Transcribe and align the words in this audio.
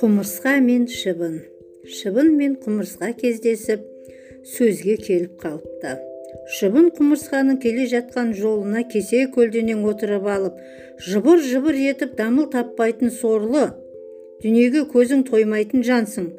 құмырсқа 0.00 0.60
мен 0.60 0.86
шыбын. 0.86 1.40
Шыбын 1.88 2.28
мен 2.36 2.56
құмырсқа 2.64 3.12
кездесіп 3.20 3.80
сөзге 4.44 4.96
келіп 5.06 5.40
қалыпты. 5.40 5.94
Шыбын 6.58 6.90
құмырсқаның 6.98 7.60
келе 7.64 7.86
жатқан 7.94 8.34
жолына 8.36 8.84
кесе 8.92 9.24
көлденең 9.36 9.86
отырып 9.88 10.26
алып 10.36 10.60
жыбыр 11.08 11.40
жыбыр 11.40 11.74
етіп 11.74 12.16
дамыл 12.20 12.50
таппайтын 12.52 13.10
сорлы 13.10 13.66
дүниеге 14.42 14.84
көзің 14.92 15.24
тоймайтын 15.30 15.82
жансың. 15.82 16.32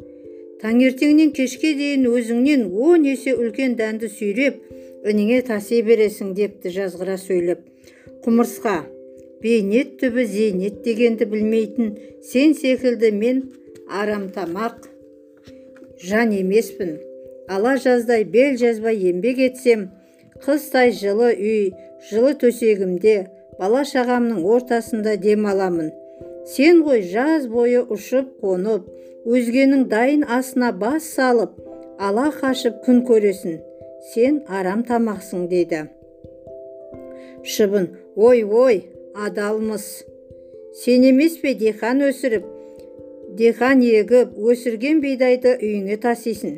Таңертеңнен 0.61 1.33
кешке 1.33 1.73
дейін 1.73 2.05
өзіңнен 2.13 2.69
он 2.71 3.09
есе 3.09 3.33
үлкен 3.33 3.73
дәнді 3.75 4.13
сүйреп 4.13 4.61
ініңе 5.09 5.41
таси 5.41 5.81
бересің 5.81 6.33
депті 6.37 6.69
жазғыра 6.69 7.17
сөйлеп. 7.17 7.74
Құмырсқа. 8.25 8.75
Бейнет 9.41 9.95
түбі 10.01 10.25
зейнет 10.25 10.81
дегенді 10.85 11.27
білмейтін 11.31 11.95
сен 12.25 12.55
секілді 12.57 13.11
мен 13.15 13.41
арамтамақ 14.01 14.87
жан 16.01 16.33
емеспін. 16.33 16.97
Ала 17.47 17.75
жаздай 17.77 18.25
бел 18.25 18.57
жазбай 18.57 18.97
еңбек 19.11 19.41
етсем 19.49 19.89
қыстай 20.45 20.91
жылы 20.91 21.29
үй 21.35 21.61
жылы 22.09 22.33
төсегімде 22.41 23.19
бала 23.59 23.85
шағамның 23.85 24.41
ортасында 24.55 25.15
демаламын 25.21 25.93
сен 26.45 26.81
ғой 26.85 27.01
жаз 27.09 27.47
бойы 27.49 27.81
ұшып 27.95 28.33
қонып 28.41 28.89
өзгенің 29.25 29.85
дайын 29.89 30.25
асына 30.37 30.71
бас 30.81 31.07
салып 31.17 31.55
ала 31.99 32.27
қашып 32.41 32.83
күн 32.85 33.01
көресің. 33.07 33.59
Сен 34.13 34.43
арам 34.47 34.83
тамақсың 34.85 35.47
дейді. 35.49 35.85
Шыбын. 37.45 37.85
Ой 38.15 38.43
ой 38.43 38.83
адалмыз 39.15 39.85
сен 40.81 41.01
емес 41.11 41.37
пе 41.41 41.53
диқан 41.55 42.03
өсіріп 42.09 42.43
диқан 43.39 43.81
егіп 43.85 44.35
өсірген 44.51 45.01
бидайды 45.03 45.55
үйіңе 45.61 45.97
тасисың 46.03 46.57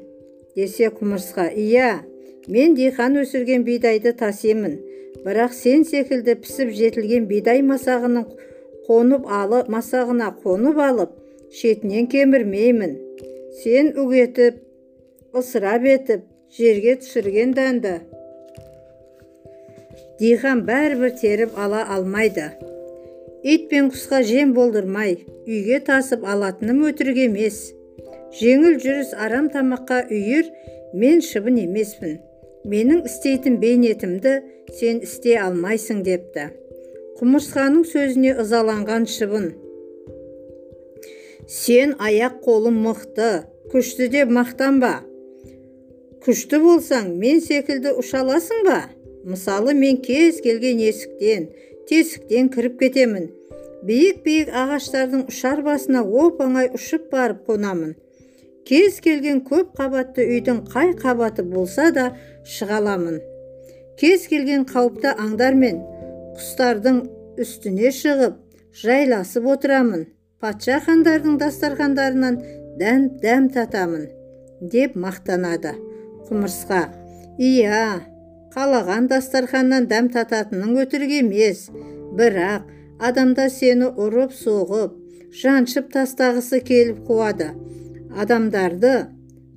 десе 0.58 0.90
құмырсқа. 0.98 1.52
Иә 1.54 2.02
мен 2.48 2.76
диқан 2.78 3.20
өсірген 3.22 3.66
бидайды 3.68 4.14
тасимын 4.14 4.80
бірақ 5.26 5.54
сен 5.54 5.84
секілді 5.86 6.38
пісіп 6.44 6.74
жетілген 6.80 7.28
бидай 7.30 7.62
масағының 7.66 8.26
қонып 8.88 9.28
алып 9.42 9.70
масағына 9.74 10.32
қонып 10.44 10.78
алып 10.90 11.12
шетінен 11.54 12.08
кемірмеймін. 12.12 12.98
Сен 13.62 13.94
үгетіп 13.98 14.62
ысырап 15.38 15.86
етіп 15.86 16.26
жерге 16.58 16.98
түсірген 17.02 17.54
дәнді 17.58 17.98
диқан 20.20 20.64
бәрібір 20.66 21.14
теріп 21.22 21.58
ала 21.58 21.84
алмайды. 21.96 22.50
Ит 23.44 23.68
пен 23.70 23.92
құсқа 23.94 24.24
жем 24.26 24.54
болдырмай 24.58 25.20
үйге 25.46 25.80
тасып 25.86 26.26
алатыным 26.26 26.82
өтірік 26.90 27.20
емес. 27.28 27.60
Жеңіл 28.40 28.80
жүріс 28.84 29.14
арам 29.14 29.52
тамаққа 29.54 30.08
үйір 30.10 30.50
мен 30.98 31.22
шыбын 31.22 31.62
емеспін. 31.64 32.18
Менің 32.68 33.06
істейтін 33.08 33.60
бейнетімді 33.62 34.34
сен 34.80 35.04
істей 35.06 35.38
алмайсың 35.40 36.02
депті. 36.04 36.50
Құмырсқаның 37.22 37.86
сөзіне 37.88 38.34
ызаланған 38.42 39.08
шыбын. 39.14 39.48
Сен 41.48 41.96
аяқ 42.04 42.42
қолым 42.44 42.82
мықты 42.84 43.46
күшті 43.72 44.10
деп 44.12 44.34
мақтанба. 44.34 44.98
Күшті 46.26 46.60
болсаң 46.60 47.14
мен 47.22 47.40
секілді 47.40 47.94
ұша 48.02 48.26
аласың 48.26 48.66
ба? 48.68 48.82
Мысалы 49.28 49.74
мен 49.76 50.02
кез 50.02 50.42
келген 50.42 50.80
есіктен 50.80 51.50
тесіктен 51.90 52.50
кіріп 52.54 52.80
кетемін. 52.82 53.30
Биік 53.88 54.24
биік 54.26 54.50
ағаштардың 54.50 55.28
ұшар 55.32 55.62
басына 55.66 56.02
оп 56.04 56.42
оңай 56.44 56.72
ұшып 56.76 57.10
барып 57.12 57.44
қонамын. 57.48 57.94
Кез 58.68 58.98
келген 59.04 59.44
көп 59.48 59.76
қабатты 59.78 60.26
үйдің 60.28 60.64
қай 60.72 60.92
қабаты 61.00 61.46
болса 61.48 61.92
да 61.96 62.10
шыға 62.44 62.82
аламын. 62.82 63.22
Кез 64.00 64.28
келген 64.32 64.66
қауіпті 64.68 65.14
аңдар 65.14 65.56
мен 65.56 65.80
құстардың 66.40 67.00
үстіне 67.40 67.94
шығып 67.96 68.36
жайласып 68.82 69.48
отырамын. 69.54 70.08
Патша 70.42 70.82
хандардың 70.86 71.40
дастархандарынан 71.42 72.42
дәм 72.82 73.08
дәм 73.24 73.48
татамын 73.54 74.10
деп 74.62 74.98
мақтанады. 75.00 75.78
Құмырсқа 76.28 76.84
иә 77.40 78.17
қалаған 78.58 79.06
дастарханнан 79.12 79.86
дәм 79.86 80.08
тататының 80.10 80.80
өтірік 80.82 81.12
емес. 81.20 81.68
Бірақ 82.18 82.64
адамда 83.08 83.44
сені 83.54 83.92
ұрып 84.02 84.32
соғып 84.34 84.96
жаншып 85.42 85.92
тастағысы 85.94 86.64
келіп 86.66 87.04
қуады. 87.06 87.52
Адамдарды 88.18 88.94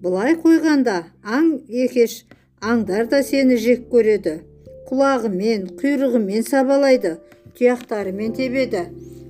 былай 0.04 0.36
қойғанда 0.42 0.98
аң 1.24 1.48
екеш 1.86 2.26
аңдар 2.60 3.08
да 3.08 3.22
сені 3.24 3.56
жек 3.56 3.86
көреді. 3.94 4.42
Құлағымен 4.90 5.64
құйрығымен 5.80 6.44
сабалайды 6.44 7.14
тұяқтарымен 7.56 8.34
тебеді. 8.36 8.82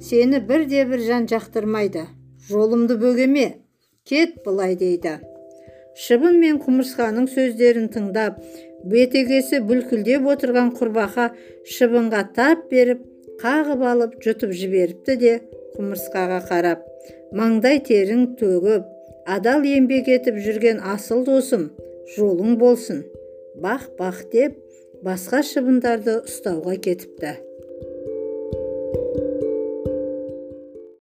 Сені 0.02 0.40
бірде 0.48 0.82
бір 0.90 1.04
жан 1.06 1.28
жақтырмайды. 1.30 2.08
Жолымды 2.48 2.96
бөгеме 2.98 3.46
кет 4.02 4.40
былай 4.42 4.74
дейді. 4.74 5.20
Шыбын 5.94 6.40
мен 6.42 6.58
құмырсқаның 6.64 7.28
сөздерін 7.30 7.90
тыңдап 7.94 8.40
бетегесі 8.84 9.60
бүлкілдеп 9.68 10.28
отырған 10.34 10.72
құрбақа 10.78 11.30
шыбынға 11.76 12.22
тап 12.36 12.68
беріп 12.72 13.02
қағып 13.42 13.84
алып 13.92 14.16
жұтып 14.24 14.54
жіберіпті 14.62 15.16
де 15.20 15.34
құмырсқаға 15.76 16.40
қарап 16.48 16.86
маңдай 17.36 17.82
терің 17.86 18.26
төгіп 18.40 18.88
адал 19.36 19.66
еңбек 19.68 20.08
етіп 20.16 20.40
жүрген 20.46 20.80
асыл 20.94 21.24
досым 21.28 21.68
жолың 22.16 22.56
болсын 22.60 23.04
бақ 23.64 23.86
бақ 24.00 24.24
деп 24.32 24.58
басқа 25.04 25.44
шыбындарды 25.46 26.20
ұстауға 26.24 26.76
кетіпті. 26.84 27.49